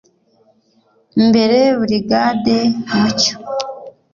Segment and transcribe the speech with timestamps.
[1.19, 2.57] Imbere Burigade
[2.97, 3.35] Mucyo